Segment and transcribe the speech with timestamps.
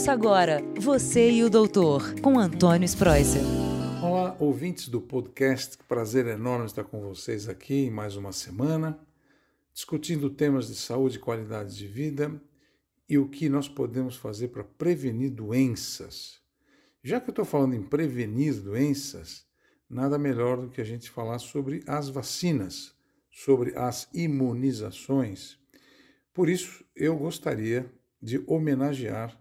[0.00, 3.42] Ouça agora Você e o Doutor, com Antônio Spreuser.
[4.02, 5.76] Olá, ouvintes do podcast.
[5.76, 8.98] Que prazer enorme estar com vocês aqui em mais uma semana,
[9.74, 12.42] discutindo temas de saúde e qualidade de vida
[13.06, 16.40] e o que nós podemos fazer para prevenir doenças.
[17.04, 19.44] Já que eu estou falando em prevenir doenças,
[19.86, 22.94] nada melhor do que a gente falar sobre as vacinas,
[23.30, 25.58] sobre as imunizações.
[26.32, 27.92] Por isso, eu gostaria
[28.22, 29.38] de homenagear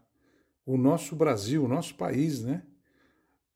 [0.70, 2.62] o nosso Brasil, o nosso país, né?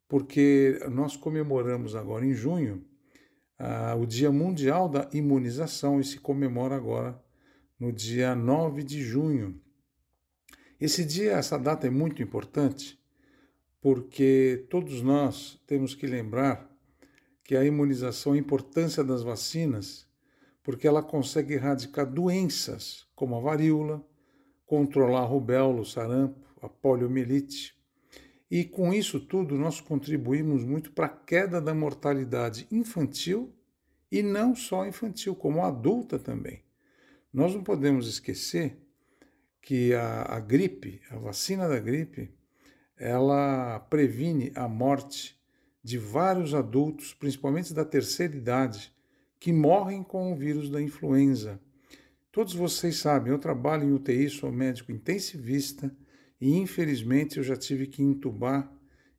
[0.07, 2.83] Porque nós comemoramos agora em junho
[3.59, 7.23] ah, o Dia Mundial da Imunização e se comemora agora
[7.79, 9.61] no dia 9 de junho.
[10.81, 12.99] Esse dia, essa data é muito importante
[13.79, 16.67] porque todos nós temos que lembrar
[17.43, 20.07] que a imunização, a importância das vacinas,
[20.63, 24.03] porque ela consegue erradicar doenças como a varíola,
[24.65, 27.75] controlar rubéola, sarampo, a poliomielite.
[28.49, 33.53] E com isso tudo nós contribuímos muito para a queda da mortalidade infantil
[34.11, 36.63] e não só infantil, como adulta também.
[37.33, 38.77] Nós não podemos esquecer
[39.59, 42.31] que a, a gripe, a vacina da gripe,
[42.95, 45.35] ela previne a morte
[45.83, 48.93] de vários adultos, principalmente da terceira idade,
[49.39, 51.59] que morrem com o vírus da influenza.
[52.31, 55.93] Todos vocês sabem, eu trabalho em UTI, sou médico intensivista
[56.43, 58.69] e infelizmente eu já tive que entubar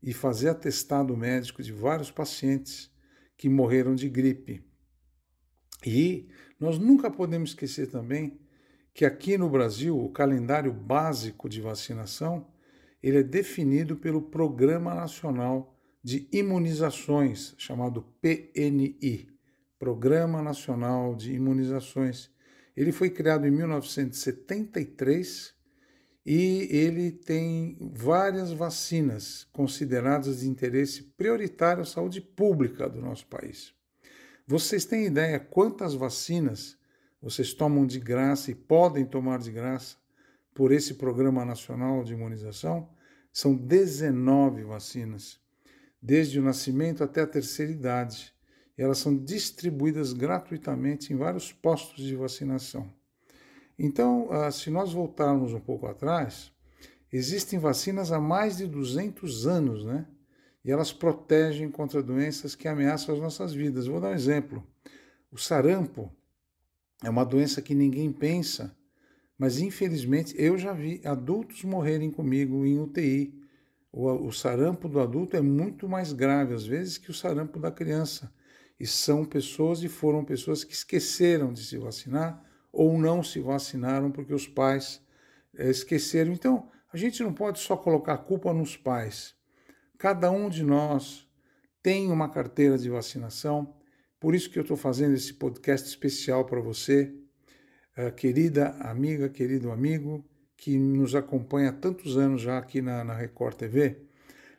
[0.03, 2.93] e fazer atestado médico de vários pacientes
[3.35, 4.63] que morreram de gripe.
[5.87, 6.29] E
[6.61, 8.39] nós nunca podemos esquecer também
[8.93, 12.47] que aqui no Brasil o calendário básico de vacinação
[13.03, 19.31] ele é definido pelo Programa Nacional de Imunizações, chamado PNI,
[19.79, 22.31] Programa Nacional de Imunizações,
[22.77, 25.54] ele foi criado em 1973
[26.25, 33.75] e ele tem várias vacinas consideradas de interesse prioritário à saúde pública do nosso país.
[34.47, 36.79] Vocês têm ideia quantas vacinas
[37.21, 39.97] vocês tomam de graça e podem tomar de graça
[40.55, 42.89] por esse Programa Nacional de Imunização?
[43.33, 45.41] São 19 vacinas,
[46.01, 48.35] desde o nascimento até a terceira idade
[48.77, 52.93] elas são distribuídas gratuitamente em vários postos de vacinação.
[53.79, 56.53] Então, ah, se nós voltarmos um pouco atrás,
[57.13, 60.07] existem vacinas há mais de 200 anos, né?
[60.65, 63.87] E elas protegem contra doenças que ameaçam as nossas vidas.
[63.87, 64.65] Vou dar um exemplo.
[65.31, 66.11] O sarampo
[67.03, 68.75] é uma doença que ninguém pensa,
[69.37, 73.35] mas infelizmente eu já vi adultos morrerem comigo em UTI.
[73.93, 77.71] O, o sarampo do adulto é muito mais grave, às vezes, que o sarampo da
[77.71, 78.33] criança
[78.79, 82.44] e são pessoas e foram pessoas que esqueceram de se vacinar
[82.75, 85.01] ou não se vacinaram porque os pais
[85.57, 86.33] é, esqueceram.
[86.33, 89.35] Então, a gente não pode só colocar a culpa nos pais.
[89.99, 91.27] Cada um de nós
[91.83, 93.75] tem uma carteira de vacinação,
[94.19, 97.15] por isso que eu estou fazendo esse podcast especial para você,
[97.97, 100.25] uh, querida amiga, querido amigo,
[100.57, 103.99] que nos acompanha há tantos anos já aqui na, na Record TV.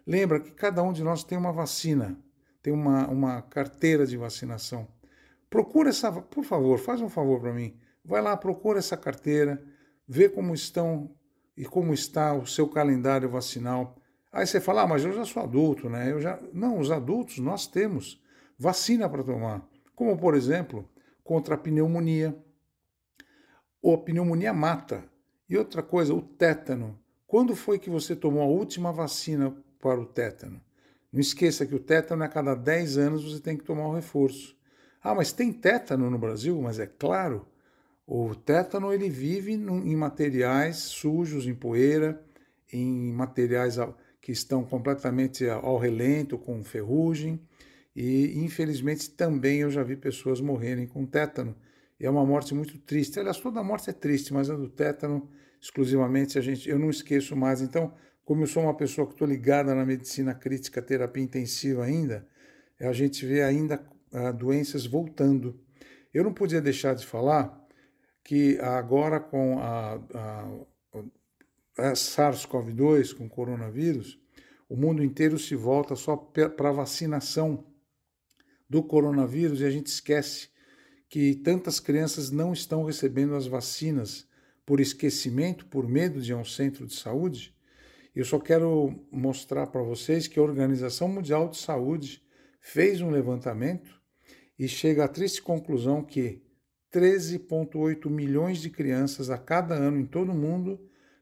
[0.05, 2.17] Lembra que cada um de nós tem uma vacina
[2.65, 4.87] tem uma, uma carteira de vacinação.
[5.51, 7.77] Procura essa, por favor, faz um favor para mim.
[8.05, 9.63] Vai lá, procura essa carteira,
[10.07, 11.09] vê como estão
[11.57, 13.97] e como está o seu calendário vacinal.
[14.31, 16.11] Aí você fala, ah, mas eu já sou adulto, né?
[16.11, 16.39] Eu já...
[16.53, 18.21] Não, os adultos nós temos
[18.59, 20.87] vacina para tomar, como por exemplo,
[21.23, 22.37] contra a pneumonia.
[23.81, 25.03] Ou a pneumonia mata.
[25.49, 26.99] E outra coisa, o tétano.
[27.25, 30.61] Quando foi que você tomou a última vacina para o tétano?
[31.11, 34.55] Não esqueça que o tétano, a cada 10 anos, você tem que tomar um reforço.
[35.01, 36.59] Ah, mas tem tétano no Brasil?
[36.61, 37.47] Mas é claro,
[38.07, 42.23] o tétano ele vive em materiais sujos, em poeira,
[42.71, 43.77] em materiais
[44.21, 47.39] que estão completamente ao relento, com ferrugem.
[47.95, 51.55] E, infelizmente, também eu já vi pessoas morrerem com tétano.
[51.99, 53.19] E é uma morte muito triste.
[53.19, 55.29] Aliás, toda morte é triste, mas a do tétano,
[55.59, 57.61] exclusivamente, a gente, eu não esqueço mais.
[57.61, 57.93] Então,
[58.23, 62.27] como eu sou uma pessoa que estou ligada na medicina crítica, terapia intensiva ainda,
[62.79, 63.81] a gente vê ainda
[64.11, 65.59] uh, doenças voltando.
[66.13, 67.64] Eu não podia deixar de falar
[68.25, 70.51] que agora com a, a,
[71.77, 74.19] a SARS-CoV-2, com o coronavírus,
[74.67, 77.63] o mundo inteiro se volta só para a vacinação
[78.67, 80.49] do coronavírus e a gente esquece
[81.07, 84.27] que tantas crianças não estão recebendo as vacinas
[84.65, 87.55] por esquecimento, por medo de ir a um centro de saúde,
[88.15, 92.23] eu só quero mostrar para vocês que a Organização Mundial de Saúde
[92.59, 94.01] fez um levantamento
[94.57, 96.41] e chega à triste conclusão que
[96.95, 100.79] 13,8 milhões de crianças a cada ano em todo o mundo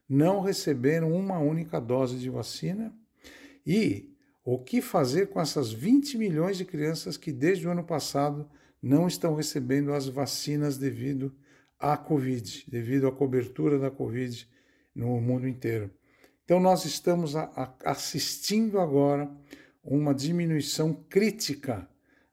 [0.08, 2.94] não receberam uma única dose de vacina
[3.66, 8.48] e o que fazer com essas 20 milhões de crianças que desde o ano passado
[8.80, 11.34] não estão recebendo as vacinas devido
[11.76, 14.48] à Covid, devido à cobertura da Covid
[14.94, 15.90] no mundo inteiro.
[16.44, 19.28] Então, nós estamos a, a, assistindo agora
[19.82, 21.88] uma diminuição crítica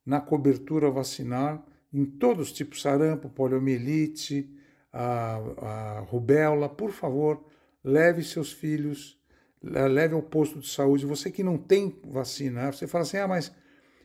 [0.05, 4.49] na cobertura vacinal em todos os tipos, sarampo, poliomielite,
[4.91, 6.69] a, a rubéola.
[6.69, 7.43] Por favor,
[7.83, 9.19] leve seus filhos,
[9.61, 11.05] leve ao posto de saúde.
[11.05, 13.51] Você que não tem vacina, você fala assim: ah, mas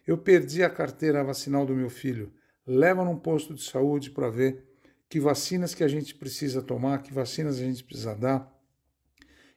[0.07, 2.33] eu perdi a carteira vacinal do meu filho.
[2.67, 4.65] Leva num posto de saúde para ver
[5.09, 8.53] que vacinas que a gente precisa tomar, que vacinas a gente precisa dar.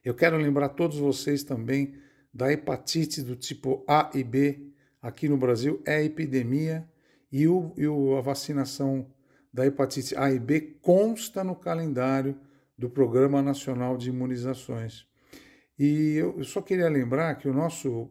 [0.04, 1.96] Eu quero lembrar todos vocês também
[2.34, 4.72] da hepatite do tipo A e B
[5.02, 6.88] aqui no Brasil é epidemia
[7.32, 9.08] e, o, e o, a vacinação
[9.54, 12.38] da hepatite A e B consta no calendário
[12.78, 15.06] do Programa Nacional de Imunizações.
[15.78, 18.10] E eu, eu só queria lembrar que o nosso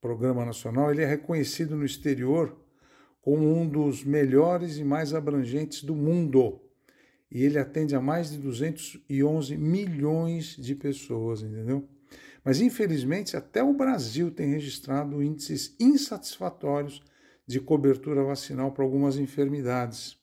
[0.00, 2.56] Programa Nacional ele é reconhecido no exterior
[3.20, 6.60] como um dos melhores e mais abrangentes do mundo.
[7.30, 11.86] E ele atende a mais de 211 milhões de pessoas, entendeu?
[12.44, 17.02] Mas, infelizmente, até o Brasil tem registrado índices insatisfatórios
[17.48, 20.18] de cobertura vacinal para algumas enfermidades.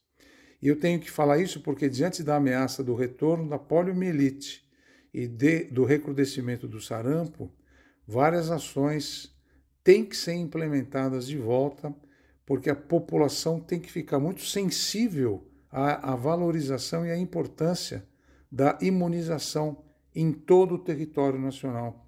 [0.62, 4.64] E eu tenho que falar isso porque, diante da ameaça do retorno da poliomielite
[5.12, 7.52] e de, do recrudescimento do sarampo,
[8.08, 9.36] várias ações
[9.84, 11.94] têm que ser implementadas de volta,
[12.46, 18.08] porque a população tem que ficar muito sensível à, à valorização e à importância
[18.52, 19.84] da imunização
[20.14, 22.08] em todo o território nacional.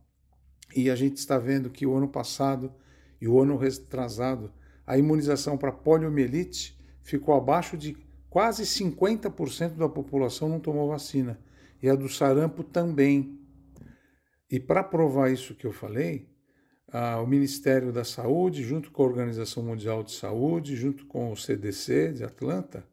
[0.75, 2.72] E a gente está vendo que o ano passado
[3.19, 4.54] e o ano retrasado,
[4.88, 7.98] a imunização para poliomielite ficou abaixo de
[8.30, 11.38] quase 50% da população não tomou vacina.
[11.84, 13.38] E a do sarampo também.
[14.50, 16.30] E para provar isso que eu falei,
[17.22, 22.13] o Ministério da Saúde, junto com a Organização Mundial de Saúde, junto com o CDC
[22.13, 22.88] de Atlanta,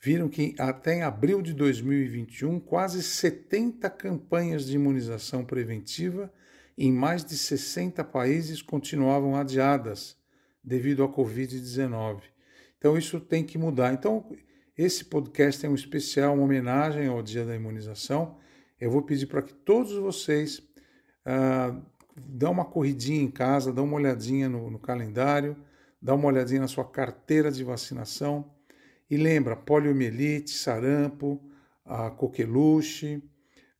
[0.00, 6.32] viram que até em abril de 2021, quase 70 campanhas de imunização preventiva
[6.76, 10.17] em mais de 60 países continuavam adiadas
[10.68, 12.20] devido à Covid-19.
[12.76, 13.92] Então isso tem que mudar.
[13.92, 14.30] Então
[14.76, 18.36] esse podcast é um especial, uma homenagem ao Dia da Imunização.
[18.78, 21.82] Eu vou pedir para que todos vocês uh,
[22.14, 25.56] dão uma corridinha em casa, dão uma olhadinha no, no calendário,
[26.00, 28.52] dão uma olhadinha na sua carteira de vacinação
[29.10, 31.42] e lembra poliomielite, sarampo,
[31.84, 33.22] a coqueluche,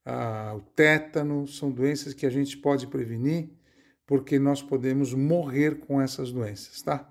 [0.04, 3.50] ah, o tétano, são doenças que a gente pode prevenir
[4.08, 7.06] porque nós podemos morrer com essas doenças, tá?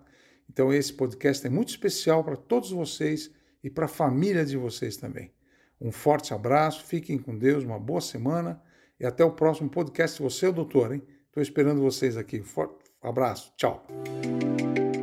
[0.50, 3.30] Então esse podcast é muito especial para todos vocês
[3.64, 5.32] e para a família de vocês também.
[5.80, 8.60] Um forte abraço, fiquem com Deus, uma boa semana
[9.00, 10.20] e até o próximo podcast.
[10.24, 11.04] Você é o doutor, hein?
[11.28, 12.42] Estou esperando vocês aqui.
[12.42, 13.86] Forte abraço, tchau.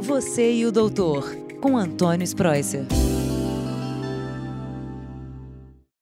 [0.00, 1.24] Você e o doutor,
[1.60, 2.84] com Antônio Spreuser.